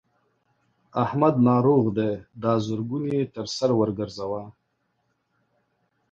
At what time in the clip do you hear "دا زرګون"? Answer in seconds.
2.41-3.03